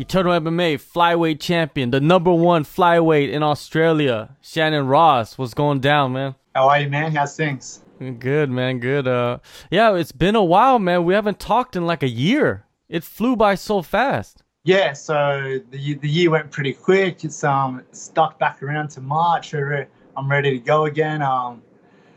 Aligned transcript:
Eternal 0.00 0.40
MMA 0.40 0.76
flyweight 0.76 1.40
champion, 1.40 1.90
the 1.90 2.00
number 2.00 2.32
one 2.32 2.64
flyweight 2.64 3.30
in 3.30 3.42
Australia, 3.42 4.34
Shannon 4.40 4.86
Ross. 4.86 5.36
What's 5.36 5.52
going 5.52 5.80
down, 5.80 6.14
man? 6.14 6.36
How 6.54 6.70
are 6.70 6.80
you, 6.80 6.88
man? 6.88 7.14
How's 7.14 7.36
things? 7.36 7.82
Good, 8.18 8.48
man. 8.48 8.78
Good. 8.78 9.06
Uh, 9.06 9.40
yeah, 9.70 9.94
it's 9.94 10.10
been 10.10 10.36
a 10.36 10.42
while, 10.42 10.78
man. 10.78 11.04
We 11.04 11.12
haven't 11.12 11.38
talked 11.38 11.76
in 11.76 11.84
like 11.84 12.02
a 12.02 12.08
year. 12.08 12.64
It 12.88 13.04
flew 13.04 13.36
by 13.36 13.56
so 13.56 13.82
fast. 13.82 14.42
Yeah, 14.64 14.94
so 14.94 15.60
the 15.70 15.94
the 15.96 16.08
year 16.08 16.30
went 16.30 16.50
pretty 16.50 16.72
quick. 16.72 17.22
It's 17.22 17.44
um 17.44 17.82
stuck 17.92 18.38
back 18.38 18.62
around 18.62 18.88
to 18.92 19.02
March. 19.02 19.52
I'm 19.52 20.30
ready 20.30 20.52
to 20.52 20.64
go 20.64 20.86
again. 20.86 21.20
Um, 21.20 21.60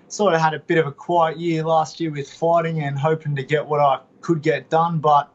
sort 0.07 0.33
of 0.33 0.39
had 0.39 0.53
a 0.53 0.59
bit 0.59 0.77
of 0.77 0.87
a 0.87 0.91
quiet 0.93 1.37
year 1.37 1.63
last 1.65 1.99
year 1.99 2.11
with 2.11 2.31
fighting 2.31 2.79
and 2.79 2.97
hoping 2.97 3.35
to 3.35 3.43
get 3.43 3.65
what 3.65 3.81
I 3.81 3.99
could 4.21 4.41
get 4.41 4.69
done, 4.69 4.99
but 4.99 5.32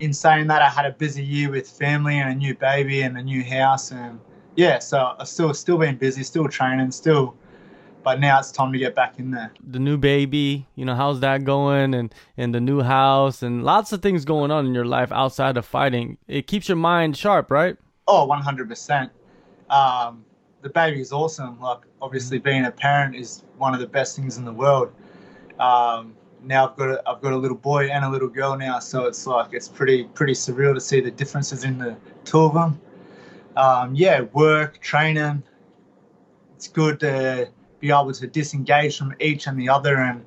in 0.00 0.12
saying 0.14 0.48
that, 0.48 0.62
I 0.62 0.68
had 0.68 0.86
a 0.86 0.92
busy 0.92 1.22
year 1.22 1.50
with 1.50 1.68
family 1.68 2.18
and 2.18 2.30
a 2.30 2.34
new 2.34 2.54
baby 2.54 3.02
and 3.02 3.16
a 3.16 3.22
new 3.22 3.44
house, 3.44 3.92
and 3.92 4.18
yeah, 4.56 4.78
so 4.78 5.14
I've 5.18 5.28
still 5.28 5.54
still 5.54 5.78
been 5.78 5.96
busy, 5.96 6.22
still 6.24 6.48
training, 6.48 6.90
still. 6.90 7.36
But 8.02 8.18
now 8.18 8.38
it's 8.38 8.50
time 8.50 8.72
to 8.72 8.78
get 8.78 8.94
back 8.94 9.18
in 9.18 9.30
there. 9.30 9.52
The 9.62 9.78
new 9.78 9.98
baby, 9.98 10.66
you 10.74 10.86
know, 10.86 10.94
how's 10.94 11.20
that 11.20 11.44
going? 11.44 11.92
And 11.92 12.14
and 12.38 12.54
the 12.54 12.60
new 12.60 12.80
house 12.80 13.42
and 13.42 13.62
lots 13.62 13.92
of 13.92 14.00
things 14.00 14.24
going 14.24 14.50
on 14.50 14.64
in 14.66 14.74
your 14.74 14.86
life 14.86 15.12
outside 15.12 15.58
of 15.58 15.66
fighting. 15.66 16.16
It 16.26 16.46
keeps 16.46 16.66
your 16.66 16.76
mind 16.76 17.16
sharp, 17.18 17.50
right? 17.50 17.76
Oh, 18.08 18.26
100%. 18.26 19.10
Um, 19.68 20.24
the 20.62 20.70
baby 20.70 21.00
is 21.00 21.12
awesome. 21.12 21.60
Like, 21.60 21.80
obviously, 22.00 22.38
being 22.38 22.64
a 22.64 22.70
parent 22.70 23.14
is 23.14 23.44
one 23.58 23.74
of 23.74 23.80
the 23.80 23.86
best 23.86 24.16
things 24.16 24.38
in 24.38 24.46
the 24.46 24.52
world. 24.52 24.92
Um, 25.60 26.14
now 26.44 26.68
I've 26.68 26.76
got 26.76 26.90
a, 26.90 27.08
I've 27.08 27.20
got 27.20 27.32
a 27.32 27.36
little 27.36 27.56
boy 27.56 27.88
and 27.88 28.04
a 28.04 28.10
little 28.10 28.28
girl 28.28 28.56
now, 28.56 28.78
so 28.78 29.04
it's 29.06 29.26
like 29.26 29.52
it's 29.52 29.68
pretty 29.68 30.04
pretty 30.04 30.32
surreal 30.32 30.74
to 30.74 30.80
see 30.80 31.00
the 31.00 31.10
differences 31.10 31.64
in 31.64 31.78
the 31.78 31.96
two 32.24 32.40
of 32.40 32.54
them. 32.54 32.80
Um, 33.56 33.94
yeah, 33.94 34.22
work, 34.32 34.80
training. 34.80 35.42
It's 36.56 36.68
good 36.68 37.00
to 37.00 37.48
be 37.80 37.88
able 37.88 38.12
to 38.12 38.26
disengage 38.26 38.98
from 38.98 39.14
each 39.20 39.46
and 39.46 39.58
the 39.58 39.68
other 39.68 39.96
and 39.96 40.24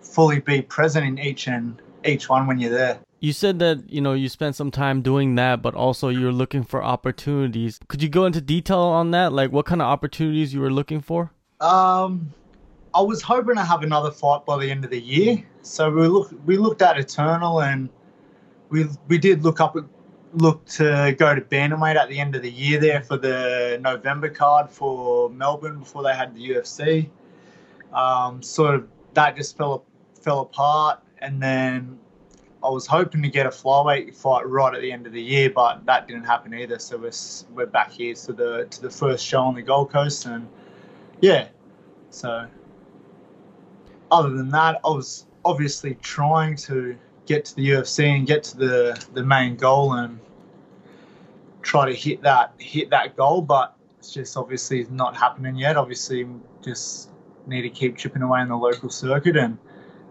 fully 0.00 0.40
be 0.40 0.62
present 0.62 1.06
in 1.06 1.18
each 1.18 1.46
and 1.46 1.80
each 2.04 2.28
one 2.28 2.46
when 2.46 2.58
you're 2.58 2.70
there. 2.70 2.98
You 3.20 3.32
said 3.32 3.58
that 3.60 3.90
you 3.90 4.00
know 4.00 4.12
you 4.12 4.28
spent 4.28 4.56
some 4.56 4.70
time 4.70 5.02
doing 5.02 5.34
that, 5.36 5.62
but 5.62 5.74
also 5.74 6.08
you're 6.08 6.32
looking 6.32 6.64
for 6.64 6.84
opportunities. 6.84 7.80
Could 7.88 8.02
you 8.02 8.08
go 8.08 8.26
into 8.26 8.40
detail 8.40 8.78
on 8.78 9.10
that? 9.12 9.32
Like 9.32 9.52
what 9.52 9.66
kind 9.66 9.80
of 9.80 9.86
opportunities 9.86 10.52
you 10.52 10.60
were 10.60 10.70
looking 10.70 11.00
for? 11.00 11.32
Um, 11.60 12.34
I 12.96 13.02
was 13.02 13.20
hoping 13.20 13.56
to 13.56 13.64
have 13.64 13.82
another 13.82 14.10
fight 14.10 14.46
by 14.46 14.56
the 14.56 14.70
end 14.70 14.82
of 14.82 14.90
the 14.90 14.98
year. 14.98 15.44
So 15.60 15.90
we 15.90 16.08
look 16.08 16.32
we 16.46 16.56
looked 16.56 16.80
at 16.80 16.98
Eternal 16.98 17.60
and 17.60 17.90
we 18.70 18.86
we 19.06 19.18
did 19.18 19.42
look 19.44 19.60
up 19.60 19.76
look 20.32 20.64
to 20.66 21.14
go 21.18 21.34
to 21.34 21.42
bantamweight 21.42 21.96
at 21.96 22.08
the 22.08 22.18
end 22.18 22.34
of 22.34 22.40
the 22.40 22.50
year 22.50 22.80
there 22.80 23.02
for 23.02 23.18
the 23.18 23.78
November 23.82 24.30
card 24.30 24.70
for 24.70 25.28
Melbourne 25.28 25.80
before 25.80 26.04
they 26.04 26.14
had 26.14 26.34
the 26.34 26.48
UFC. 26.48 27.10
Um, 27.92 28.42
sort 28.42 28.74
of 28.74 28.88
that 29.12 29.36
just 29.36 29.58
fell 29.58 29.84
fell 30.22 30.40
apart, 30.40 31.02
and 31.18 31.42
then 31.42 31.98
I 32.64 32.70
was 32.70 32.86
hoping 32.86 33.22
to 33.22 33.28
get 33.28 33.44
a 33.44 33.50
flyweight 33.50 34.14
fight 34.16 34.48
right 34.48 34.74
at 34.74 34.80
the 34.80 34.90
end 34.90 35.06
of 35.06 35.12
the 35.12 35.22
year, 35.22 35.50
but 35.50 35.84
that 35.84 36.08
didn't 36.08 36.24
happen 36.24 36.54
either. 36.54 36.78
So 36.78 36.96
we're 36.96 37.12
we're 37.54 37.66
back 37.66 37.92
here 37.92 38.14
to 38.14 38.32
the 38.32 38.66
to 38.70 38.80
the 38.80 38.90
first 38.90 39.22
show 39.22 39.42
on 39.42 39.54
the 39.54 39.60
Gold 39.60 39.90
Coast, 39.90 40.24
and 40.24 40.48
yeah, 41.20 41.48
so 42.08 42.48
other 44.10 44.30
than 44.30 44.50
that, 44.50 44.80
I 44.84 44.88
was 44.88 45.26
obviously 45.44 45.94
trying 45.96 46.56
to 46.56 46.96
get 47.26 47.44
to 47.46 47.56
the 47.56 47.68
UFC 47.70 48.04
and 48.04 48.26
get 48.26 48.42
to 48.44 48.56
the, 48.56 49.06
the 49.14 49.22
main 49.22 49.56
goal 49.56 49.94
and 49.94 50.18
try 51.62 51.90
to 51.90 51.94
hit 51.94 52.22
that 52.22 52.52
hit 52.58 52.90
that 52.90 53.16
goal, 53.16 53.42
but 53.42 53.76
it's 53.98 54.12
just 54.12 54.36
obviously 54.36 54.86
not 54.90 55.16
happening 55.16 55.56
yet. 55.56 55.76
Obviously, 55.76 56.26
just 56.62 57.10
need 57.46 57.62
to 57.62 57.70
keep 57.70 57.96
chipping 57.96 58.22
away 58.22 58.40
in 58.40 58.48
the 58.48 58.56
local 58.56 58.88
circuit 58.88 59.36
and 59.36 59.58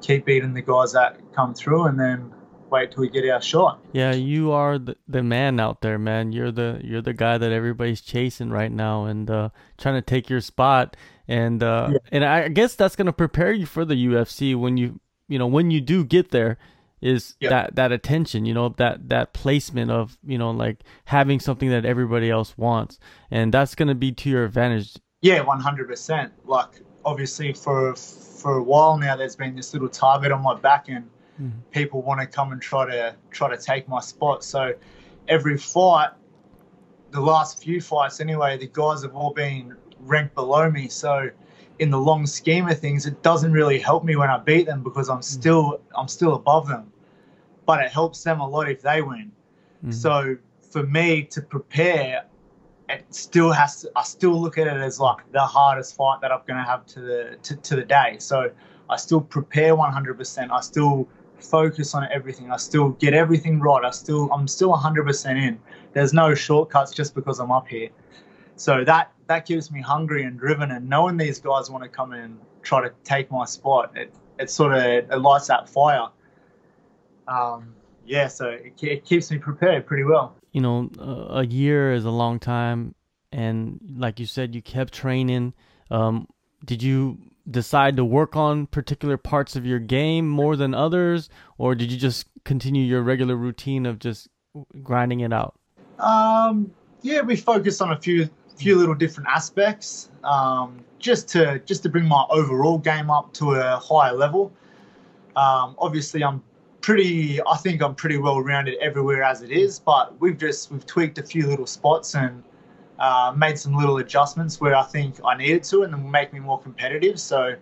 keep 0.02 0.26
beating 0.26 0.54
the 0.54 0.62
guys 0.62 0.94
that 0.94 1.20
come 1.34 1.54
through, 1.54 1.86
and 1.86 2.00
then 2.00 2.34
wait 2.70 2.92
till 2.92 3.02
we 3.02 3.10
get 3.10 3.28
our 3.30 3.42
shot. 3.42 3.80
Yeah, 3.94 4.14
you 4.14 4.52
are 4.52 4.78
the, 4.78 4.98
the 5.08 5.24
man 5.24 5.60
out 5.60 5.82
there, 5.82 5.98
man. 5.98 6.34
You're 6.34 6.52
the 6.52 6.82
you're 6.84 7.02
the 7.02 7.14
guy 7.14 7.38
that 7.38 7.52
everybody's 7.52 8.02
chasing 8.02 8.50
right 8.50 8.72
now 8.72 9.06
and 9.06 9.30
uh, 9.30 9.50
trying 9.78 9.96
to 9.96 10.02
take 10.02 10.30
your 10.30 10.42
spot. 10.42 10.98
And 11.28 11.64
uh, 11.64 11.90
yeah. 11.92 11.98
and 12.12 12.26
I 12.26 12.48
guess 12.50 12.76
that's 12.76 12.96
gonna 12.96 13.14
prepare 13.14 13.52
you 13.52 13.66
for 13.66 13.86
the 13.86 13.96
UFC 13.96 14.56
when 14.56 14.78
you 14.78 15.00
you 15.28 15.40
know 15.40 15.48
when 15.48 15.72
you 15.72 15.82
do 15.82 16.04
get 16.06 16.32
there 16.32 16.58
is 17.02 17.36
that 17.42 17.76
that 17.76 17.92
attention 17.92 18.46
you 18.46 18.54
know 18.54 18.70
that 18.70 19.10
that 19.10 19.34
placement 19.34 19.92
of 19.92 20.18
you 20.26 20.38
know 20.38 20.52
like 20.52 20.84
having 21.06 21.40
something 21.40 21.70
that 21.70 21.86
everybody 21.86 22.30
else 22.30 22.58
wants. 22.58 23.00
And 23.32 23.54
that's 23.54 23.76
going 23.76 23.90
to 23.90 23.96
be 23.96 24.12
to 24.14 24.30
your 24.30 24.46
advantage. 24.46 24.96
Yeah 25.22 25.44
100% 25.44 26.32
like 26.46 26.82
obviously 27.04 27.54
for 27.54 27.96
for 27.96 28.58
a 28.58 28.64
while 28.64 28.98
now 28.98 29.16
there's 29.16 29.36
been 29.36 29.56
this 29.56 29.74
little 29.74 29.90
target 29.90 30.32
on 30.32 30.42
my 30.42 30.56
back 30.56 30.90
and 30.90 31.06
mm-hmm. 31.42 31.60
people 31.72 32.02
want 32.02 32.22
to 32.22 32.28
come 32.28 32.52
and 32.52 32.62
try 32.62 32.86
to 32.86 33.16
try 33.32 33.50
to 33.50 33.62
take 33.62 33.88
my 33.88 34.00
spot. 34.00 34.44
So 34.44 34.74
every 35.28 35.58
fight 35.58 36.12
the 37.12 37.22
last 37.22 37.62
few 37.64 37.80
fights 37.82 38.20
anyway 38.20 38.58
the 38.58 38.68
guys 38.68 39.04
have 39.04 39.16
all 39.16 39.34
been 39.34 39.76
ranked 40.06 40.36
below 40.36 40.70
me 40.70 40.88
so 40.88 41.30
in 41.80 41.90
the 41.90 42.00
long 42.00 42.26
scheme 42.26 42.68
of 42.68 42.80
things, 42.80 43.06
it 43.06 43.22
doesn't 43.22 43.52
really 43.52 43.80
help 43.80 44.04
me 44.04 44.16
when 44.16 44.30
I 44.30 44.38
beat 44.38 44.66
them 44.66 44.84
because 44.84 45.10
I'm 45.10 45.20
mm. 45.20 45.24
still 45.24 45.82
I'm 45.96 46.08
still 46.08 46.36
above 46.36 46.68
them. 46.68 46.92
But 47.66 47.84
it 47.84 47.92
helps 47.92 48.24
them 48.24 48.40
a 48.40 48.48
lot 48.48 48.70
if 48.70 48.82
they 48.82 49.02
win. 49.02 49.32
Mm-hmm. 49.80 49.92
So 49.92 50.38
for 50.72 50.84
me 50.84 51.24
to 51.24 51.42
prepare, 51.42 52.26
it 52.90 53.06
still 53.14 53.52
has 53.52 53.82
to. 53.82 53.92
I 53.96 54.04
still 54.04 54.40
look 54.40 54.58
at 54.58 54.68
it 54.68 54.78
as 54.78 55.00
like 55.00 55.30
the 55.32 55.42
hardest 55.42 55.96
fight 55.96 56.22
that 56.22 56.32
I'm 56.32 56.42
going 56.48 56.58
to 56.58 56.64
have 56.64 56.86
to 56.88 57.02
the 57.02 57.38
to, 57.44 57.56
to 57.56 57.76
the 57.76 57.84
day. 57.84 58.18
So 58.20 58.52
I 58.90 58.98
still 58.98 59.22
prepare 59.22 59.76
100%. 59.76 60.52
I 60.52 60.62
still 60.62 61.08
focus 61.40 61.96
on 61.96 62.08
everything. 62.12 62.52
I 62.52 62.58
still 62.58 62.90
get 62.92 63.14
everything 63.14 63.60
right. 63.60 63.84
I 63.84 63.92
still 63.92 64.32
I'm 64.32 64.48
still 64.48 64.74
100% 64.74 65.36
in. 65.36 65.60
There's 65.94 66.14
no 66.14 66.36
shortcuts 66.36 66.92
just 66.92 67.16
because 67.16 67.40
I'm 67.40 67.52
up 67.52 67.68
here. 67.68 67.90
So 68.56 68.84
that 68.84 69.12
that 69.28 69.46
keeps 69.46 69.72
me 69.72 69.82
hungry 69.82 70.24
and 70.24 70.40
driven. 70.40 70.72
And 70.72 70.90
knowing 70.90 71.18
these 71.18 71.40
guys 71.40 71.70
want 71.70 71.84
to 71.84 71.90
come 71.90 72.14
in 72.14 72.20
and 72.20 72.40
try 72.62 72.88
to 72.88 72.94
take 73.04 73.32
my 73.32 73.46
spot, 73.46 73.92
it 73.96 74.14
it 74.40 74.50
sort 74.50 74.74
of 74.74 74.82
it 74.84 75.18
lights 75.20 75.48
that 75.48 75.70
fire. 75.70 76.08
Um, 77.28 77.74
yeah, 78.06 78.28
so 78.28 78.50
it, 78.50 78.74
it 78.82 79.06
keeps 79.06 79.32
me 79.32 79.38
prepared 79.38 79.86
pretty 79.86 80.04
well. 80.04 80.36
You 80.52 80.62
know, 80.62 80.90
a 81.30 81.46
year 81.46 81.94
is 81.94 82.06
a 82.06 82.12
long 82.12 82.40
time, 82.40 82.96
and 83.32 83.80
like 83.98 84.20
you 84.20 84.26
said, 84.26 84.56
you 84.56 84.62
kept 84.62 84.94
training. 84.94 85.54
Um, 85.92 86.28
did 86.64 86.82
you 86.82 87.18
decide 87.50 87.98
to 87.98 88.06
work 88.06 88.36
on 88.36 88.68
particular 88.68 89.18
parts 89.18 89.56
of 89.56 89.66
your 89.66 89.80
game 89.80 90.28
more 90.28 90.56
than 90.56 90.74
others, 90.74 91.30
or 91.58 91.76
did 91.76 91.92
you 91.92 91.98
just 91.98 92.28
continue 92.44 92.84
your 92.84 93.02
regular 93.02 93.36
routine 93.36 93.86
of 93.86 94.00
just 94.00 94.30
grinding 94.82 95.20
it 95.20 95.34
out? 95.34 95.60
Um, 96.00 96.72
yeah, 97.02 97.22
we 97.22 97.36
focused 97.36 97.82
on 97.82 97.92
a 97.92 98.00
few 98.00 98.30
few 98.56 98.78
little 98.78 98.96
different 98.96 99.30
aspects 99.30 100.10
um, 100.24 100.80
just 101.00 101.28
to 101.30 101.60
just 101.66 101.84
to 101.84 101.90
bring 101.90 102.06
my 102.06 102.26
overall 102.30 102.78
game 102.78 103.10
up 103.10 103.34
to 103.34 103.52
a 103.52 103.78
higher 103.78 104.14
level. 104.14 104.52
Um, 105.36 105.76
obviously, 105.78 106.24
I'm 106.24 106.42
pretty. 106.82 107.42
I 107.42 107.58
think 107.58 107.82
I'm 107.82 107.96
pretty 107.96 108.18
well 108.18 108.42
rounded 108.42 108.78
everywhere 108.82 109.24
as 109.24 109.42
it 109.42 109.52
is, 109.52 109.80
but 109.80 110.20
we've 110.20 110.38
just 110.38 110.72
we've 110.72 110.86
tweaked 110.86 111.18
a 111.18 111.24
few 111.24 111.48
little 111.48 111.68
spots 111.68 112.16
and 112.16 112.44
uh, 113.00 113.34
made 113.36 113.60
some 113.60 113.76
little 113.76 113.98
adjustments 113.98 114.62
where 114.62 114.76
I 114.76 114.84
think 114.84 115.20
I 115.26 115.36
needed 115.36 115.64
to, 115.66 115.84
and 115.84 115.94
then 115.94 116.10
make 116.10 116.32
me 116.32 116.40
more 116.40 116.60
competitive. 116.60 117.20
So 117.20 117.56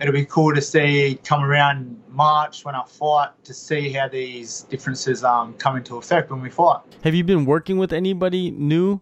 it'll 0.00 0.12
be 0.12 0.24
cool 0.24 0.54
to 0.54 0.62
see 0.62 1.18
come 1.24 1.42
around 1.42 2.00
March 2.08 2.64
when 2.64 2.74
I 2.74 2.84
fight 2.84 3.30
to 3.44 3.54
see 3.54 3.90
how 3.90 4.08
these 4.08 4.62
differences 4.62 5.24
um, 5.24 5.54
come 5.54 5.76
into 5.76 5.96
effect 5.96 6.30
when 6.30 6.42
we 6.42 6.50
fight. 6.50 6.80
Have 7.04 7.14
you 7.14 7.24
been 7.24 7.44
working 7.44 7.78
with 7.78 7.92
anybody 7.92 8.50
new 8.50 9.00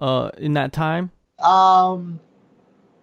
uh, 0.00 0.30
in 0.38 0.54
that 0.54 0.72
time? 0.72 1.10
Um, 1.38 2.20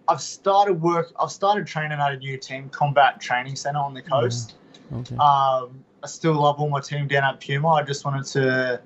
I've 0.08 0.20
started 0.20 0.74
work. 0.80 1.12
I've 1.20 1.30
started 1.30 1.66
training 1.66 1.98
at 1.98 2.12
a 2.12 2.16
new 2.16 2.38
team, 2.38 2.68
Combat 2.70 3.20
Training 3.20 3.56
Center 3.56 3.80
on 3.80 3.94
the 3.94 4.00
mm-hmm. 4.00 4.10
coast. 4.10 4.54
Okay. 4.92 5.16
Um, 5.16 5.84
I 6.02 6.06
still 6.06 6.34
love 6.34 6.60
all 6.60 6.70
my 6.70 6.80
team 6.80 7.08
down 7.08 7.24
at 7.24 7.40
Puma. 7.40 7.68
I 7.68 7.82
just 7.82 8.04
wanted 8.04 8.24
to 8.26 8.80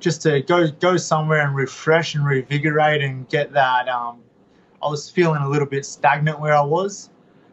just 0.00 0.22
to 0.22 0.40
go 0.42 0.68
go 0.68 0.96
somewhere 0.96 1.46
and 1.46 1.54
refresh 1.54 2.14
and 2.14 2.24
revigorate 2.24 3.04
and 3.04 3.28
get 3.28 3.52
that. 3.52 3.88
Um, 3.88 4.20
I 4.82 4.88
was 4.88 5.10
feeling 5.10 5.42
a 5.42 5.48
little 5.48 5.68
bit 5.68 5.86
stagnant 5.86 6.40
where 6.40 6.54
I 6.54 6.62
was, 6.62 7.10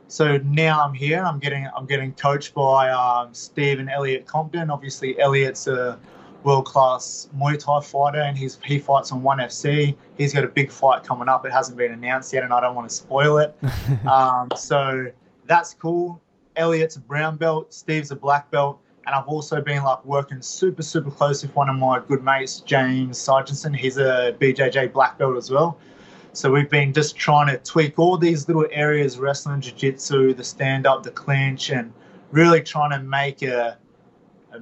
so 0.08 0.38
now 0.38 0.84
I'm 0.84 0.94
here. 0.94 1.24
I'm 1.24 1.40
getting 1.40 1.68
I'm 1.76 1.86
getting 1.86 2.14
coached 2.14 2.54
by 2.54 2.90
um, 2.90 3.34
Steve 3.34 3.80
and 3.80 3.90
Elliot 3.90 4.26
Compton. 4.26 4.70
Obviously, 4.70 5.20
Elliot's 5.20 5.68
a 5.68 6.00
world 6.44 6.66
class 6.66 7.30
Muay 7.38 7.58
Thai 7.58 7.82
fighter, 7.82 8.22
and 8.22 8.38
he's 8.38 8.60
he 8.64 8.80
fights 8.80 9.12
on 9.12 9.24
One 9.24 9.40
FC. 9.40 9.96
He's 10.18 10.34
got 10.34 10.44
a 10.44 10.48
big 10.48 10.72
fight 10.72 11.04
coming 11.04 11.30
up. 11.30 11.46
It 11.46 11.52
hasn't 11.52 11.78
been 11.78 11.92
announced 11.92 12.34
yet, 12.34 12.44
and 12.44 12.54
I 12.54 12.62
don't 12.62 12.76
want 12.76 12.90
to 12.90 12.96
spoil 12.96 13.38
it. 13.38 13.56
um, 14.08 14.50
so 14.56 15.08
that's 15.46 15.74
cool. 15.74 16.22
Elliot's 16.56 16.96
a 16.96 17.00
brown 17.00 17.38
belt. 17.38 17.74
Steve's 17.74 18.12
a 18.12 18.16
black 18.16 18.52
belt. 18.52 18.80
and 19.06 19.16
I've 19.16 19.28
also 19.28 19.62
been 19.62 19.84
like 19.84 20.04
working 20.06 20.42
super 20.42 20.84
super 20.84 21.12
close 21.12 21.42
with 21.42 21.56
one 21.56 21.70
of 21.70 21.76
my 21.76 22.02
good 22.08 22.24
mates, 22.24 22.60
James 22.60 23.18
Sargentson. 23.18 23.76
He's 23.76 23.98
a 23.98 24.36
BJJ 24.40 24.94
black 24.94 25.18
belt 25.18 25.38
as 25.38 25.50
well. 25.50 25.78
So 26.34 26.50
we've 26.50 26.70
been 26.70 26.94
just 26.94 27.18
trying 27.18 27.48
to 27.48 27.58
tweak 27.58 28.00
all 28.00 28.18
these 28.18 28.48
little 28.48 28.68
areas: 28.72 29.18
wrestling, 29.18 29.62
jiu-jitsu, 29.62 30.34
the 30.34 30.44
stand-up, 30.44 31.04
the 31.04 31.12
clinch, 31.12 31.72
and 31.72 31.92
really 32.32 32.62
trying 32.62 32.92
to 32.92 33.00
make 33.00 33.42
a, 33.42 33.78
a, 34.54 34.62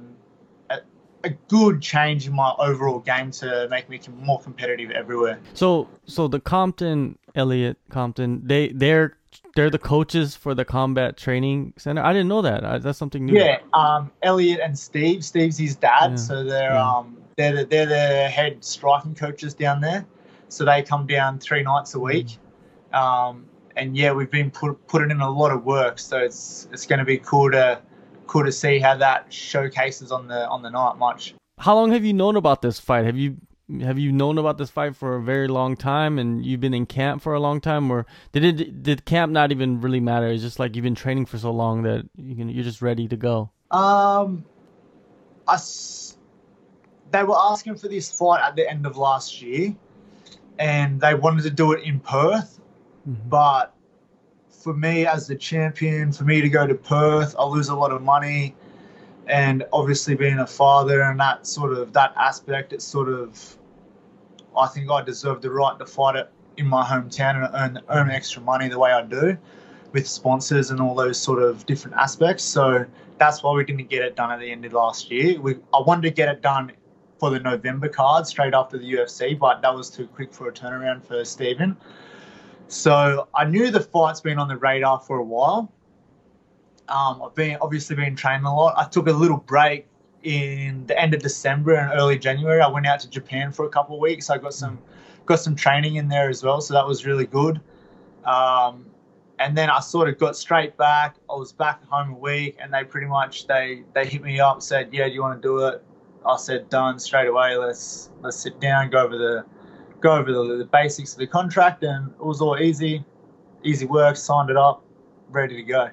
a 1.24 1.30
good 1.30 1.82
change 1.82 2.26
in 2.26 2.34
my 2.34 2.54
overall 2.58 3.00
game 3.00 3.30
to 3.30 3.68
make 3.70 3.88
me 3.88 4.00
more 4.16 4.40
competitive 4.40 4.90
everywhere. 4.90 5.38
So, 5.54 5.88
so 6.06 6.28
the 6.28 6.40
Compton, 6.40 7.18
Elliot 7.34 7.76
Compton, 7.90 8.42
they 8.44 8.68
they're 8.68 9.16
they're 9.54 9.70
the 9.70 9.78
coaches 9.78 10.36
for 10.36 10.54
the 10.54 10.64
combat 10.64 11.16
training 11.16 11.74
center. 11.76 12.02
I 12.02 12.12
didn't 12.12 12.28
know 12.28 12.42
that. 12.42 12.82
That's 12.82 12.98
something 12.98 13.26
new. 13.26 13.38
Yeah, 13.38 13.58
um, 13.72 14.10
Elliot 14.22 14.60
and 14.62 14.78
Steve. 14.78 15.24
Steve's 15.24 15.58
his 15.58 15.76
dad, 15.76 16.10
yeah. 16.10 16.16
so 16.16 16.44
they're 16.44 16.72
yeah. 16.72 16.96
um 16.96 17.18
they're 17.36 17.56
the, 17.56 17.64
they're 17.64 17.86
the 17.86 18.28
head 18.28 18.64
striking 18.64 19.14
coaches 19.14 19.54
down 19.54 19.80
there. 19.80 20.06
So 20.48 20.64
they 20.64 20.82
come 20.82 21.06
down 21.06 21.38
three 21.38 21.62
nights 21.62 21.94
a 21.94 22.00
week. 22.00 22.38
Um, 22.92 23.46
and 23.76 23.96
yeah, 23.96 24.12
we've 24.12 24.30
been 24.30 24.50
put, 24.50 24.84
putting 24.88 25.10
in 25.10 25.20
a 25.20 25.30
lot 25.30 25.52
of 25.52 25.64
work, 25.64 25.98
so 25.98 26.18
it's 26.18 26.68
it's 26.72 26.86
going 26.86 26.98
to 26.98 27.04
be 27.04 27.18
cool 27.18 27.50
to 27.52 27.80
cool 28.30 28.44
to 28.44 28.52
see 28.52 28.78
how 28.78 28.96
that 28.96 29.32
showcases 29.32 30.12
on 30.12 30.28
the 30.28 30.48
on 30.48 30.62
the 30.62 30.70
night 30.70 30.96
much. 30.96 31.34
How 31.58 31.74
long 31.74 31.90
have 31.92 32.04
you 32.04 32.12
known 32.12 32.36
about 32.36 32.62
this 32.62 32.78
fight? 32.78 33.04
Have 33.04 33.16
you 33.16 33.36
have 33.82 33.98
you 33.98 34.12
known 34.12 34.38
about 34.38 34.56
this 34.56 34.70
fight 34.70 34.96
for 34.96 35.16
a 35.16 35.22
very 35.22 35.48
long 35.48 35.76
time, 35.76 36.18
and 36.18 36.44
you've 36.44 36.60
been 36.60 36.74
in 36.74 36.86
camp 36.86 37.22
for 37.22 37.34
a 37.34 37.40
long 37.40 37.60
time, 37.60 37.90
or 37.90 38.06
did 38.32 38.44
it 38.44 38.82
did 38.82 39.04
camp 39.04 39.32
not 39.32 39.50
even 39.50 39.80
really 39.80 40.00
matter? 40.00 40.28
It's 40.28 40.42
just 40.42 40.58
like 40.58 40.76
you've 40.76 40.84
been 40.84 40.94
training 40.94 41.26
for 41.26 41.38
so 41.38 41.50
long 41.50 41.82
that 41.82 42.08
you 42.16 42.36
can 42.36 42.48
you're 42.48 42.64
just 42.64 42.80
ready 42.80 43.08
to 43.08 43.16
go. 43.16 43.50
Um, 43.70 44.44
I 45.46 45.58
they 47.10 47.24
were 47.24 47.36
asking 47.36 47.74
for 47.74 47.88
this 47.88 48.10
fight 48.12 48.40
at 48.46 48.54
the 48.54 48.70
end 48.70 48.86
of 48.86 48.96
last 48.96 49.42
year, 49.42 49.74
and 50.58 51.00
they 51.00 51.14
wanted 51.14 51.42
to 51.42 51.50
do 51.50 51.72
it 51.72 51.82
in 51.82 51.98
Perth 51.98 52.60
Mm-hmm. 53.08 53.28
But 53.28 53.74
for 54.60 54.74
me 54.74 55.06
as 55.06 55.26
the 55.26 55.34
champion, 55.34 56.12
for 56.12 56.24
me 56.24 56.40
to 56.42 56.48
go 56.48 56.66
to 56.66 56.74
Perth, 56.74 57.34
I 57.38 57.44
lose 57.44 57.70
a 57.70 57.74
lot 57.74 57.92
of 57.92 58.02
money. 58.02 58.54
And 59.26 59.64
obviously 59.72 60.14
being 60.14 60.38
a 60.38 60.46
father 60.46 61.02
and 61.02 61.18
that 61.20 61.46
sort 61.46 61.72
of 61.72 61.92
that 61.94 62.12
aspect, 62.16 62.72
it's 62.72 62.84
sort 62.84 63.08
of 63.08 63.56
I 64.58 64.66
think 64.66 64.90
I 64.90 65.02
deserve 65.02 65.40
the 65.40 65.50
right 65.50 65.78
to 65.78 65.86
fight 65.86 66.16
it 66.16 66.30
in 66.56 66.66
my 66.66 66.84
hometown 66.84 67.36
and 67.36 67.54
earn 67.54 67.82
earn 67.88 68.10
extra 68.10 68.42
money 68.42 68.68
the 68.68 68.78
way 68.78 68.92
I 68.92 69.02
do 69.02 69.38
with 69.92 70.06
sponsors 70.06 70.70
and 70.70 70.80
all 70.80 70.94
those 70.94 71.18
sort 71.20 71.42
of 71.42 71.64
different 71.66 71.96
aspects. 71.96 72.44
So 72.44 72.84
that's 73.18 73.42
why 73.42 73.52
we 73.52 73.64
didn't 73.64 73.88
get 73.88 74.02
it 74.02 74.16
done 74.16 74.30
at 74.30 74.40
the 74.40 74.50
end 74.50 74.64
of 74.64 74.72
last 74.72 75.10
year. 75.10 75.40
We 75.40 75.56
I 75.72 75.80
wanted 75.80 76.02
to 76.02 76.10
get 76.10 76.28
it 76.28 76.42
done 76.42 76.72
for 77.18 77.30
the 77.30 77.38
November 77.38 77.88
card 77.88 78.26
straight 78.26 78.54
after 78.54 78.78
the 78.78 78.92
UFC, 78.94 79.38
but 79.38 79.62
that 79.62 79.74
was 79.74 79.90
too 79.90 80.06
quick 80.08 80.32
for 80.34 80.48
a 80.48 80.52
turnaround 80.52 81.04
for 81.04 81.24
Stephen. 81.24 81.76
So 82.70 83.26
I 83.34 83.46
knew 83.46 83.72
the 83.72 83.80
fight's 83.80 84.20
been 84.20 84.38
on 84.38 84.46
the 84.46 84.56
radar 84.56 85.00
for 85.00 85.18
a 85.18 85.24
while. 85.24 85.72
Um, 86.88 87.20
I've 87.20 87.34
been 87.34 87.58
obviously 87.60 87.96
been 87.96 88.14
training 88.14 88.46
a 88.46 88.54
lot. 88.54 88.74
I 88.76 88.84
took 88.88 89.08
a 89.08 89.12
little 89.12 89.38
break 89.38 89.88
in 90.22 90.86
the 90.86 90.96
end 90.98 91.12
of 91.12 91.20
December 91.20 91.74
and 91.74 91.92
early 91.98 92.16
January. 92.16 92.60
I 92.60 92.68
went 92.68 92.86
out 92.86 93.00
to 93.00 93.10
Japan 93.10 93.50
for 93.50 93.64
a 93.64 93.68
couple 93.68 93.96
of 93.96 94.00
weeks. 94.00 94.30
I 94.30 94.38
got 94.38 94.54
some 94.54 94.78
got 95.26 95.40
some 95.40 95.56
training 95.56 95.96
in 95.96 96.06
there 96.06 96.28
as 96.28 96.44
well, 96.44 96.60
so 96.60 96.72
that 96.74 96.86
was 96.86 97.04
really 97.04 97.26
good. 97.26 97.60
Um, 98.24 98.86
and 99.40 99.58
then 99.58 99.68
I 99.68 99.80
sort 99.80 100.08
of 100.08 100.18
got 100.18 100.36
straight 100.36 100.76
back. 100.76 101.16
I 101.28 101.34
was 101.34 101.52
back 101.52 101.84
home 101.88 102.10
a 102.12 102.18
week, 102.18 102.56
and 102.60 102.72
they 102.72 102.84
pretty 102.84 103.08
much 103.08 103.48
they 103.48 103.82
they 103.94 104.06
hit 104.06 104.22
me 104.22 104.38
up, 104.38 104.62
said, 104.62 104.90
"Yeah, 104.92 105.08
do 105.08 105.14
you 105.14 105.22
want 105.22 105.42
to 105.42 105.48
do 105.48 105.66
it?" 105.66 105.82
I 106.24 106.36
said, 106.36 106.68
"Done." 106.68 107.00
Straight 107.00 107.26
away. 107.26 107.56
Let's 107.56 108.10
let's 108.22 108.36
sit 108.36 108.60
down, 108.60 108.90
go 108.90 109.02
over 109.02 109.18
the 109.18 109.44
go 110.00 110.12
over 110.12 110.32
the, 110.32 110.56
the 110.58 110.64
basics 110.64 111.12
of 111.12 111.18
the 111.18 111.26
contract, 111.26 111.82
and 111.82 112.10
it 112.10 112.24
was 112.24 112.40
all 112.40 112.58
easy, 112.58 113.04
easy 113.62 113.86
work. 113.86 114.16
Signed 114.16 114.50
it 114.50 114.56
up, 114.56 114.84
ready 115.30 115.56
to 115.56 115.62
go. 115.62 115.90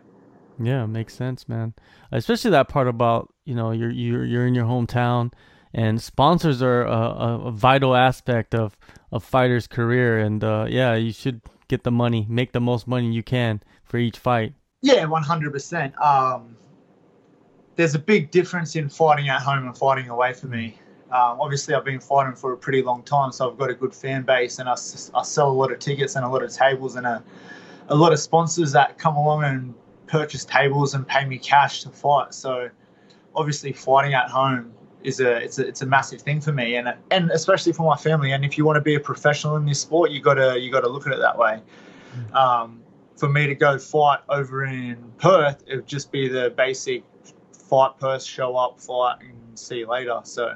Yeah, 0.59 0.85
makes 0.85 1.13
sense, 1.13 1.47
man. 1.47 1.73
Especially 2.11 2.51
that 2.51 2.67
part 2.67 2.87
about 2.87 3.33
you 3.45 3.55
know 3.55 3.71
you're 3.71 3.91
you're 3.91 4.25
you're 4.25 4.47
in 4.47 4.55
your 4.55 4.65
hometown, 4.65 5.31
and 5.73 6.01
sponsors 6.01 6.61
are 6.61 6.83
a, 6.83 7.47
a 7.47 7.51
vital 7.51 7.95
aspect 7.95 8.55
of 8.55 8.77
a 9.11 9.19
fighter's 9.19 9.67
career. 9.67 10.19
And 10.19 10.43
uh, 10.43 10.65
yeah, 10.67 10.95
you 10.95 11.11
should 11.11 11.41
get 11.67 11.83
the 11.83 11.91
money, 11.91 12.25
make 12.29 12.53
the 12.53 12.61
most 12.61 12.87
money 12.87 13.11
you 13.11 13.23
can 13.23 13.61
for 13.83 13.97
each 13.97 14.17
fight. 14.17 14.53
Yeah, 14.81 15.05
one 15.05 15.23
hundred 15.23 15.51
percent. 15.51 15.93
Um, 16.01 16.55
there's 17.75 17.93
a 17.93 17.99
big 17.99 18.31
difference 18.31 18.75
in 18.75 18.89
fighting 18.89 19.29
at 19.29 19.41
home 19.41 19.67
and 19.67 19.77
fighting 19.77 20.09
away 20.09 20.33
for 20.33 20.47
me. 20.47 20.79
Um, 21.11 21.39
obviously, 21.39 21.73
I've 21.73 21.85
been 21.85 21.99
fighting 21.99 22.35
for 22.35 22.53
a 22.53 22.57
pretty 22.57 22.81
long 22.81 23.01
time, 23.03 23.31
so 23.31 23.49
I've 23.49 23.57
got 23.57 23.69
a 23.69 23.73
good 23.73 23.93
fan 23.93 24.23
base, 24.23 24.59
and 24.59 24.67
I, 24.67 24.73
I 24.73 25.23
sell 25.23 25.49
a 25.49 25.53
lot 25.53 25.71
of 25.71 25.79
tickets 25.79 26.15
and 26.15 26.25
a 26.25 26.27
lot 26.27 26.43
of 26.43 26.51
tables, 26.51 26.95
and 26.95 27.07
a, 27.07 27.23
a 27.87 27.95
lot 27.95 28.11
of 28.11 28.19
sponsors 28.19 28.73
that 28.73 28.97
come 28.97 29.15
along 29.15 29.43
and 29.45 29.73
purchase 30.07 30.43
tables 30.43 30.93
and 30.93 31.07
pay 31.07 31.25
me 31.25 31.37
cash 31.37 31.83
to 31.83 31.89
fight. 31.89 32.33
So, 32.33 32.69
obviously, 33.35 33.71
fighting 33.71 34.13
at 34.13 34.29
home 34.29 34.73
is 35.03 35.21
a 35.21 35.37
it's 35.37 35.59
a 35.59 35.67
it's 35.67 35.81
a 35.81 35.85
massive 35.85 36.21
thing 36.21 36.41
for 36.41 36.51
me, 36.51 36.75
and 36.75 36.93
and 37.11 37.31
especially 37.31 37.71
for 37.71 37.83
my 37.83 37.95
family. 37.95 38.33
And 38.33 38.43
if 38.43 38.57
you 38.57 38.65
want 38.65 38.75
to 38.75 38.81
be 38.81 38.95
a 38.95 38.99
professional 38.99 39.55
in 39.55 39.65
this 39.65 39.79
sport, 39.79 40.11
you 40.11 40.19
gotta 40.19 40.59
you 40.59 40.71
gotta 40.71 40.89
look 40.89 41.07
at 41.07 41.13
it 41.13 41.19
that 41.19 41.37
way. 41.37 41.61
Mm. 42.15 42.35
Um, 42.35 42.83
for 43.15 43.29
me 43.29 43.47
to 43.47 43.55
go 43.55 43.79
fight 43.79 44.19
over 44.29 44.65
in 44.65 44.97
Perth, 45.17 45.63
it 45.67 45.77
would 45.77 45.87
just 45.87 46.11
be 46.11 46.27
the 46.27 46.53
basic 46.55 47.03
fight 47.51 47.97
Perth, 47.99 48.23
show 48.23 48.55
up, 48.55 48.79
fight, 48.79 49.17
and 49.21 49.57
see 49.57 49.79
you 49.79 49.87
later. 49.87 50.19
So 50.23 50.55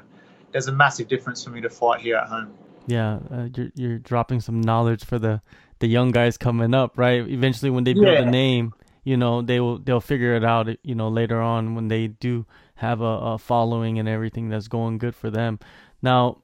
there's 0.52 0.68
a 0.68 0.72
massive 0.72 1.08
difference 1.08 1.42
for 1.42 1.50
me 1.50 1.60
to 1.60 1.70
fight 1.70 2.00
here 2.00 2.16
at 2.16 2.28
home. 2.28 2.54
Yeah, 2.86 3.20
uh, 3.30 3.48
you're 3.56 3.70
you're 3.74 3.98
dropping 3.98 4.40
some 4.40 4.60
knowledge 4.60 5.04
for 5.04 5.18
the 5.18 5.40
the 5.78 5.86
young 5.86 6.10
guys 6.10 6.36
coming 6.36 6.74
up, 6.74 6.96
right? 6.96 7.26
Eventually, 7.28 7.70
when 7.70 7.84
they 7.84 7.94
build 7.94 8.06
yeah. 8.06 8.22
a 8.22 8.30
name, 8.30 8.72
you 9.04 9.16
know, 9.16 9.42
they 9.42 9.60
will 9.60 9.78
they'll 9.78 10.00
figure 10.00 10.34
it 10.34 10.44
out. 10.44 10.68
You 10.82 10.94
know, 10.94 11.08
later 11.08 11.40
on 11.40 11.74
when 11.74 11.88
they 11.88 12.08
do 12.08 12.46
have 12.76 13.00
a, 13.00 13.04
a 13.04 13.38
following 13.38 13.98
and 13.98 14.08
everything 14.08 14.48
that's 14.48 14.68
going 14.68 14.98
good 14.98 15.14
for 15.14 15.30
them. 15.30 15.58
Now, 16.02 16.42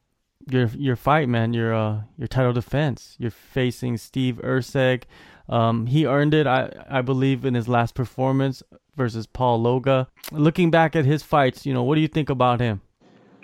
your 0.50 0.68
your 0.68 0.96
fight, 0.96 1.28
man, 1.28 1.52
your 1.52 1.74
uh 1.74 2.02
your 2.16 2.28
title 2.28 2.52
defense. 2.52 3.16
You're 3.18 3.30
facing 3.30 3.96
Steve 3.96 4.40
Erceg. 4.42 5.04
Um, 5.48 5.86
he 5.86 6.06
earned 6.06 6.34
it, 6.34 6.46
I 6.46 6.70
I 6.88 7.02
believe, 7.02 7.44
in 7.44 7.54
his 7.54 7.68
last 7.68 7.94
performance 7.94 8.62
versus 8.96 9.26
Paul 9.26 9.62
Loga. 9.62 10.08
Looking 10.30 10.70
back 10.70 10.94
at 10.94 11.04
his 11.04 11.22
fights, 11.22 11.64
you 11.64 11.74
know, 11.74 11.82
what 11.82 11.94
do 11.94 12.00
you 12.00 12.08
think 12.08 12.28
about 12.28 12.60
him? 12.60 12.80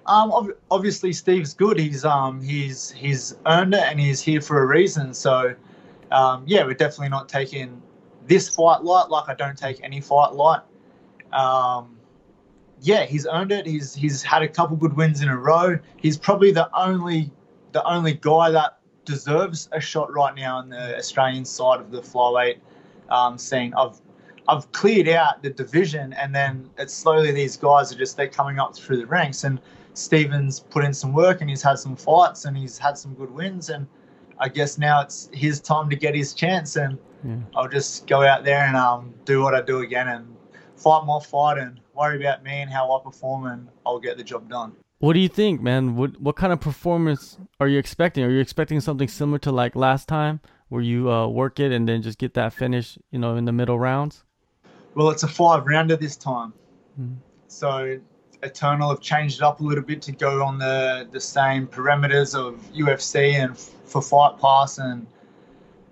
Um, 0.06 0.52
obviously 0.70 1.12
Steve's 1.12 1.54
good. 1.54 1.78
He's 1.78 2.04
um 2.04 2.42
he's 2.42 2.90
he's 2.90 3.36
earned 3.46 3.74
it 3.74 3.84
and 3.84 3.98
he's 3.98 4.20
here 4.20 4.40
for 4.40 4.62
a 4.62 4.66
reason. 4.66 5.14
So, 5.14 5.54
um, 6.10 6.44
yeah, 6.46 6.64
we're 6.64 6.74
definitely 6.74 7.08
not 7.08 7.28
taking 7.28 7.80
this 8.26 8.48
fight 8.48 8.82
light 8.82 9.08
like 9.08 9.28
I 9.28 9.34
don't 9.34 9.56
take 9.56 9.82
any 9.82 10.00
fight 10.00 10.34
light. 10.34 10.60
Um, 11.32 11.96
yeah, 12.80 13.04
he's 13.04 13.26
earned 13.26 13.52
it. 13.52 13.66
He's 13.66 13.94
he's 13.94 14.22
had 14.22 14.42
a 14.42 14.48
couple 14.48 14.76
good 14.76 14.94
wins 14.94 15.22
in 15.22 15.28
a 15.28 15.36
row. 15.36 15.78
He's 15.96 16.18
probably 16.18 16.52
the 16.52 16.68
only 16.78 17.30
the 17.72 17.82
only 17.84 18.14
guy 18.14 18.50
that 18.50 18.78
deserves 19.04 19.68
a 19.72 19.80
shot 19.80 20.12
right 20.12 20.34
now 20.34 20.58
on 20.58 20.68
the 20.68 20.96
Australian 20.96 21.44
side 21.44 21.80
of 21.80 21.90
the 21.90 22.00
flyweight 22.00 22.58
um, 23.10 23.38
scene. 23.38 23.74
I've 23.74 24.00
I've 24.48 24.70
cleared 24.72 25.08
out 25.08 25.42
the 25.42 25.50
division, 25.50 26.12
and 26.14 26.34
then 26.34 26.70
it's 26.76 26.92
slowly 26.92 27.32
these 27.32 27.56
guys 27.56 27.92
are 27.92 27.96
just 27.96 28.16
they're 28.16 28.28
coming 28.28 28.58
up 28.58 28.76
through 28.76 28.98
the 28.98 29.06
ranks 29.06 29.44
and 29.44 29.60
Stevens 29.94 30.60
put 30.60 30.84
in 30.84 30.92
some 30.92 31.12
work 31.12 31.40
and 31.40 31.48
he's 31.48 31.62
had 31.62 31.78
some 31.78 31.96
fights 31.96 32.44
and 32.44 32.56
he's 32.56 32.76
had 32.76 32.98
some 32.98 33.14
good 33.14 33.30
wins 33.30 33.70
and 33.70 33.86
I 34.38 34.48
guess 34.48 34.76
now 34.76 35.00
it's 35.00 35.30
his 35.32 35.60
time 35.60 35.88
to 35.88 35.96
get 35.96 36.14
his 36.14 36.34
chance 36.34 36.76
and 36.76 36.98
yeah. 37.24 37.36
I'll 37.54 37.68
just 37.68 38.06
go 38.06 38.22
out 38.22 38.44
there 38.44 38.66
and 38.66 38.76
um, 38.76 39.14
do 39.24 39.40
what 39.42 39.54
I 39.54 39.62
do 39.62 39.78
again 39.80 40.08
and 40.08 40.36
fight 40.76 41.04
my 41.06 41.20
fight 41.20 41.58
and 41.58 41.80
worry 41.94 42.16
about 42.20 42.42
me 42.42 42.60
and 42.60 42.70
how 42.70 42.92
I 42.92 43.02
perform 43.02 43.46
and 43.46 43.68
I'll 43.86 44.00
get 44.00 44.18
the 44.18 44.24
job 44.24 44.50
done. 44.50 44.72
What 44.98 45.12
do 45.12 45.20
you 45.20 45.28
think, 45.28 45.60
man? 45.60 45.96
What 45.96 46.20
what 46.20 46.34
kind 46.34 46.52
of 46.52 46.60
performance 46.60 47.38
are 47.60 47.68
you 47.68 47.78
expecting? 47.78 48.24
Are 48.24 48.30
you 48.30 48.40
expecting 48.40 48.80
something 48.80 49.08
similar 49.08 49.38
to 49.40 49.52
like 49.52 49.76
last 49.76 50.08
time, 50.08 50.40
where 50.68 50.82
you 50.82 51.10
uh, 51.10 51.28
work 51.28 51.60
it 51.60 51.72
and 51.72 51.86
then 51.86 52.00
just 52.00 52.18
get 52.18 52.34
that 52.34 52.52
finish, 52.52 52.96
you 53.10 53.18
know, 53.18 53.36
in 53.36 53.44
the 53.44 53.52
middle 53.52 53.78
rounds? 53.78 54.23
Well, 54.94 55.10
it's 55.10 55.22
a 55.22 55.28
five 55.28 55.66
rounder 55.66 55.96
this 55.96 56.16
time, 56.16 56.52
mm-hmm. 57.00 57.14
so 57.48 57.98
Eternal 58.42 58.90
have 58.90 59.00
changed 59.00 59.38
it 59.38 59.42
up 59.42 59.60
a 59.60 59.64
little 59.64 59.82
bit 59.82 60.02
to 60.02 60.12
go 60.12 60.44
on 60.44 60.58
the 60.58 61.08
the 61.10 61.20
same 61.20 61.66
parameters 61.66 62.34
of 62.34 62.60
UFC 62.72 63.34
and 63.34 63.58
for 63.58 64.02
Fight 64.02 64.38
Pass 64.38 64.78
and 64.78 65.06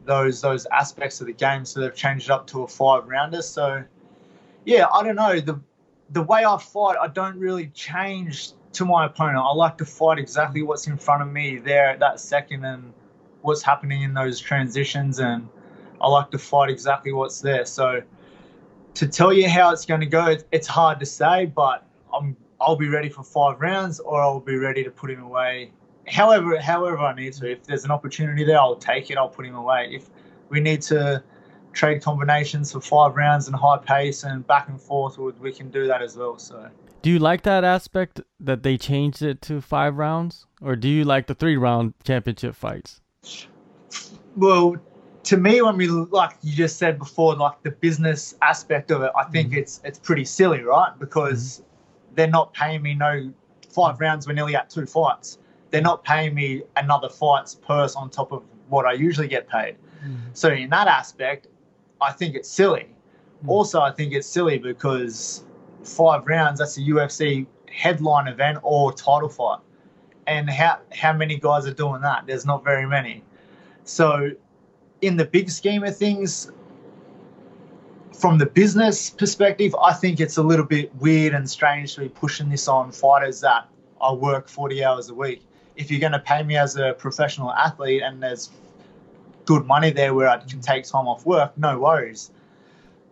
those 0.05 0.41
those 0.41 0.67
aspects 0.67 1.21
of 1.21 1.27
the 1.27 1.33
game. 1.33 1.65
So 1.65 1.81
they've 1.81 1.95
changed 1.95 2.27
it 2.27 2.31
up 2.31 2.47
to 2.49 2.63
a 2.63 2.69
five 2.69 3.09
rounder. 3.09 3.43
So 3.43 3.83
yeah, 4.65 4.87
I 4.93 5.03
don't 5.03 5.17
know 5.17 5.41
the 5.41 5.61
the 6.11 6.23
way 6.23 6.45
I 6.45 6.59
fight. 6.59 6.97
I 7.01 7.09
don't 7.09 7.39
really 7.39 7.69
change 7.69 8.53
to 8.75 8.85
my 8.85 9.07
opponent. 9.07 9.39
I 9.39 9.53
like 9.53 9.79
to 9.79 9.85
fight 9.85 10.19
exactly 10.19 10.63
what's 10.63 10.87
in 10.87 10.97
front 10.97 11.23
of 11.23 11.29
me 11.29 11.57
there 11.57 11.91
at 11.91 12.01
that 12.01 12.21
second 12.21 12.65
and 12.65 12.93
what's 13.43 13.63
happening 13.63 14.03
in 14.03 14.15
those 14.15 14.39
transitions 14.41 15.19
and 15.19 15.49
I 16.01 16.09
like 16.09 16.31
to 16.33 16.39
fight 16.39 16.71
exactly 16.71 17.13
what's 17.13 17.41
there. 17.41 17.65
So 17.65 18.03
to 18.95 19.09
tell 19.09 19.33
you 19.33 19.49
how 19.49 19.73
it's 19.73 19.87
going 19.87 20.01
to 20.01 20.07
go, 20.07 20.37
it's 20.51 20.67
hard 20.67 21.01
to 21.01 21.07
say, 21.07 21.47
but 21.47 21.87
I'm 22.13 22.37
I'll 22.61 22.77
be 22.77 22.89
ready 22.89 23.09
for 23.09 23.25
five 23.25 23.61
rounds, 23.61 23.99
or 23.99 24.23
I'll 24.23 24.41
be 24.41 24.57
ready 24.57 24.85
to 24.85 24.91
put 24.91 25.11
him 25.11 25.23
away. 25.23 25.73
However, 26.07 26.59
however 26.61 26.99
I 26.99 27.15
need 27.15 27.33
to. 27.35 27.51
If 27.51 27.65
there's 27.65 27.85
an 27.85 27.91
opportunity 27.91 28.45
there, 28.45 28.61
I'll 28.61 28.77
take 28.77 29.11
it. 29.11 29.19
I'll 29.19 29.29
put 29.29 29.47
him 29.47 29.57
away. 29.57 29.91
If 29.93 30.09
we 30.49 30.61
need 30.61 30.83
to 30.83 31.23
trade 31.73 32.03
combinations 32.03 32.71
for 32.73 32.81
five 32.81 33.17
rounds 33.17 33.49
and 33.49 33.57
high 33.57 33.79
pace 33.79 34.23
and 34.23 34.47
back 34.47 34.69
and 34.69 34.81
forth, 34.81 35.19
we 35.19 35.53
can 35.53 35.71
do 35.71 35.89
that 35.89 36.03
as 36.03 36.17
well. 36.17 36.39
So. 36.39 36.69
Do 37.03 37.11
you 37.11 37.19
like 37.19 37.43
that 37.43 37.65
aspect 37.65 38.21
that 38.39 38.63
they 38.63 38.77
changed 38.77 39.23
it 39.23 39.43
to 39.43 39.61
five 39.61 39.97
rounds, 39.97 40.47
or 40.61 40.77
do 40.77 40.89
you 40.89 41.03
like 41.05 41.27
the 41.27 41.35
three 41.35 41.57
round 41.57 41.95
championship 42.05 42.55
fights? 42.55 43.01
Well, 44.37 44.77
to 45.25 45.37
me, 45.37 45.63
when 45.63 45.77
we 45.77 45.89
like 45.89 46.33
you 46.43 46.55
just 46.55 46.79
said 46.79 46.99
before, 46.99 47.35
like 47.37 47.63
the 47.63 47.71
business 47.71 48.35
aspect 48.43 48.91
of 48.91 49.03
it, 49.03 49.13
I 49.17 49.25
think 49.25 49.51
mm-hmm. 49.51 49.59
it's 49.59 49.81
it's 49.85 49.99
pretty 49.99 50.25
silly, 50.25 50.63
right? 50.63 50.93
Because 50.99 51.59
mm-hmm. 51.59 52.15
they're 52.17 52.29
not 52.29 52.53
paying 52.53 52.83
me 52.83 52.95
no 52.95 53.33
five 53.69 54.01
rounds. 54.01 54.27
We're 54.27 54.35
nearly 54.35 54.57
at 54.57 54.69
two 54.71 54.87
fights. 54.87 55.39
They're 55.71 55.81
not 55.81 56.05
paying 56.05 56.35
me 56.35 56.63
another 56.77 57.09
fight's 57.09 57.55
purse 57.55 57.97
on 57.97 58.11
top 58.11 58.33
of 58.33 58.43
what 58.69 58.85
I 58.85 58.93
usually 58.93 59.29
get 59.29 59.49
paid. 59.49 59.77
Mm-hmm. 60.05 60.17
So 60.35 60.51
in 60.51 60.71
that 60.71 60.89
aspect, 60.89 61.47
I 62.01 62.13
think 62.13 62.35
it's 62.35 62.49
silly. 62.49 62.89
Mm-hmm. 62.89 63.51
Also, 63.51 63.81
I 63.81 63.93
think 63.93 64.13
it's 64.13 64.27
silly 64.27 64.59
because 64.59 65.45
five 65.85 66.27
rounds 66.27 66.59
that's 66.59 66.77
a 66.79 66.81
UFC 66.81 67.47
headline 67.71 68.29
event 68.29 68.59
or 68.63 68.93
title 68.93 69.29
fight, 69.29 69.61
and 70.27 70.51
how 70.51 70.81
how 70.93 71.13
many 71.13 71.39
guys 71.39 71.65
are 71.67 71.75
doing 71.75 72.03
that? 72.03 72.27
There's 72.27 72.45
not 72.45 72.65
very 72.65 72.87
many. 72.87 73.23
So 73.85 74.33
in 75.03 75.17
the 75.17 75.25
big 75.25 75.51
scheme 75.51 75.85
of 75.85 75.97
things, 75.97 76.51
from 78.19 78.39
the 78.39 78.47
business 78.47 79.11
perspective, 79.11 79.75
I 79.83 79.93
think 79.93 80.21
it's 80.21 80.37
a 80.37 80.43
little 80.43 80.65
bit 80.65 80.95
weird 80.97 81.35
and 81.35 81.49
strange 81.51 81.97
to 81.97 82.03
be 82.03 82.09
pushing 82.09 82.49
this 82.49 82.69
on 82.69 82.93
fighters 82.93 83.41
that 83.41 83.69
I 84.01 84.13
work 84.13 84.49
40 84.49 84.85
hours 84.85 85.11
a 85.11 85.15
week. 85.15 85.43
If 85.77 85.91
you're 85.91 86.01
going 86.01 86.13
to 86.13 86.21
pay 86.21 86.43
me 86.43 86.57
as 86.57 86.77
a 86.77 86.95
professional 86.95 87.51
athlete 87.53 88.03
and 88.03 88.23
there's 88.23 88.51
good 89.45 89.67
money 89.67 89.91
there 89.91 90.15
where 90.15 90.29
I 90.29 90.39
can 90.39 90.61
take 90.61 90.85
time 90.85 91.09
off 91.09 91.27
work, 91.27 91.57
no 91.59 91.81
worries. 91.81 92.31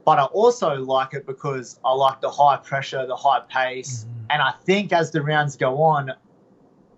But 0.04 0.18
I 0.18 0.25
also 0.26 0.75
like 0.76 1.14
it 1.14 1.26
because 1.26 1.80
I 1.85 1.92
like 1.92 2.20
the 2.20 2.30
high 2.30 2.56
pressure, 2.56 3.04
the 3.06 3.16
high 3.16 3.40
pace. 3.49 4.04
Mm-hmm. 4.04 4.26
And 4.30 4.42
I 4.42 4.52
think 4.64 4.92
as 4.92 5.11
the 5.11 5.23
rounds 5.23 5.56
go 5.56 5.82
on, 5.82 6.12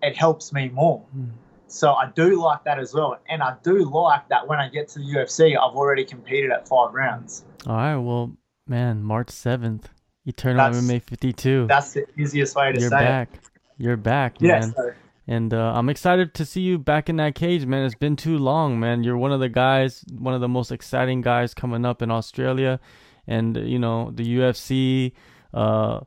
it 0.02 0.16
helps 0.16 0.52
me 0.52 0.68
more. 0.68 1.00
Mm-hmm. 1.16 1.30
So 1.72 1.94
I 1.94 2.10
do 2.14 2.40
like 2.40 2.64
that 2.64 2.78
as 2.78 2.92
well. 2.92 3.18
And 3.28 3.42
I 3.42 3.56
do 3.62 3.90
like 3.90 4.28
that 4.28 4.46
when 4.46 4.58
I 4.58 4.68
get 4.68 4.88
to 4.88 4.98
the 4.98 5.06
UFC, 5.06 5.56
I've 5.56 5.74
already 5.74 6.04
competed 6.04 6.50
at 6.50 6.68
five 6.68 6.92
rounds. 6.92 7.46
All 7.66 7.74
right. 7.76 7.96
Well, 7.96 8.36
man, 8.66 9.02
March 9.02 9.28
7th, 9.28 9.84
Eternal 10.26 10.70
that's, 10.70 10.84
MMA 10.84 11.02
52. 11.02 11.66
That's 11.68 11.94
the 11.94 12.06
easiest 12.18 12.54
way 12.56 12.72
to 12.72 12.80
You're 12.80 12.90
say 12.90 12.96
back. 12.96 13.34
it. 13.34 13.40
You're 13.78 13.96
back, 13.96 14.40
man. 14.40 14.74
Yes, 14.76 14.94
and 15.26 15.54
uh, 15.54 15.72
I'm 15.74 15.88
excited 15.88 16.34
to 16.34 16.44
see 16.44 16.60
you 16.60 16.78
back 16.78 17.08
in 17.08 17.16
that 17.16 17.34
cage, 17.34 17.64
man. 17.64 17.86
It's 17.86 17.94
been 17.94 18.16
too 18.16 18.36
long, 18.36 18.78
man. 18.78 19.02
You're 19.02 19.16
one 19.16 19.32
of 19.32 19.40
the 19.40 19.48
guys, 19.48 20.04
one 20.10 20.34
of 20.34 20.40
the 20.40 20.48
most 20.48 20.72
exciting 20.72 21.22
guys 21.22 21.54
coming 21.54 21.86
up 21.86 22.02
in 22.02 22.10
Australia. 22.10 22.80
And, 23.26 23.56
you 23.56 23.78
know, 23.78 24.10
the 24.12 24.24
UFC, 24.24 25.12
uh, 25.54 26.00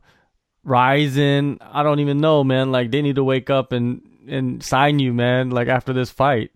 Rizin, 0.62 1.58
I 1.60 1.82
don't 1.82 2.00
even 2.00 2.18
know, 2.18 2.44
man. 2.44 2.70
Like, 2.70 2.90
they 2.90 3.02
need 3.02 3.16
to 3.16 3.24
wake 3.24 3.50
up 3.50 3.72
and 3.72 4.02
and 4.28 4.62
sign 4.62 4.98
you, 4.98 5.12
man. 5.12 5.50
Like 5.50 5.68
after 5.68 5.92
this 5.92 6.10
fight. 6.10 6.50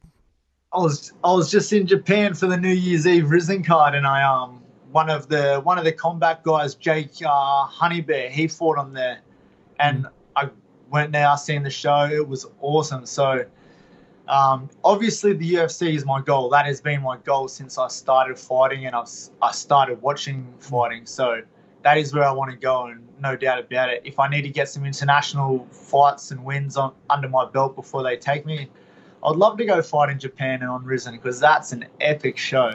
I 0.72 0.78
was 0.78 1.12
I 1.24 1.32
was 1.32 1.50
just 1.50 1.72
in 1.72 1.86
Japan 1.86 2.34
for 2.34 2.46
the 2.46 2.56
New 2.56 2.72
Year's 2.72 3.06
Eve 3.06 3.30
Rizin 3.30 3.64
card, 3.64 3.94
and 3.94 4.06
I 4.06 4.22
um 4.22 4.62
one 4.92 5.10
of 5.10 5.28
the 5.28 5.60
one 5.64 5.78
of 5.78 5.84
the 5.84 5.92
combat 5.92 6.42
guys, 6.42 6.74
Jake 6.74 7.10
uh, 7.24 7.64
Honey 7.64 8.00
Bear, 8.00 8.30
he 8.30 8.46
fought 8.48 8.78
on 8.78 8.92
there, 8.92 9.20
and 9.78 10.04
mm. 10.04 10.10
I 10.36 10.48
went 10.90 11.12
there, 11.12 11.28
I 11.28 11.36
seen 11.36 11.62
the 11.62 11.70
show. 11.70 12.04
It 12.04 12.26
was 12.26 12.46
awesome. 12.60 13.06
So. 13.06 13.44
Um, 14.28 14.70
obviously, 14.84 15.32
the 15.32 15.54
UFC 15.54 15.92
is 15.92 16.04
my 16.04 16.20
goal. 16.20 16.50
That 16.50 16.64
has 16.66 16.80
been 16.80 17.02
my 17.02 17.16
goal 17.16 17.48
since 17.48 17.78
I 17.78 17.88
started 17.88 18.38
fighting 18.38 18.86
and 18.86 18.94
I've, 18.94 19.08
I 19.42 19.50
started 19.50 20.00
watching 20.00 20.46
fighting. 20.60 21.04
So 21.04 21.42
that 21.82 21.98
is 21.98 22.12
where 22.14 22.24
I 22.24 22.32
want 22.32 22.50
to 22.50 22.56
go, 22.56 22.86
and 22.86 23.06
no 23.20 23.36
doubt 23.36 23.58
about 23.58 23.88
it. 23.88 24.02
If 24.04 24.18
I 24.18 24.28
need 24.28 24.42
to 24.42 24.48
get 24.48 24.68
some 24.68 24.84
international 24.84 25.66
fights 25.70 26.30
and 26.30 26.44
wins 26.44 26.76
on 26.76 26.92
under 27.08 27.28
my 27.28 27.46
belt 27.46 27.74
before 27.74 28.02
they 28.02 28.16
take 28.16 28.44
me, 28.46 28.68
I'd 29.24 29.36
love 29.36 29.58
to 29.58 29.64
go 29.64 29.82
fight 29.82 30.10
in 30.10 30.18
Japan 30.18 30.60
and 30.62 30.70
on 30.70 30.84
Rizin 30.84 31.14
because 31.14 31.40
that's 31.40 31.72
an 31.72 31.86
epic 32.00 32.36
show. 32.38 32.72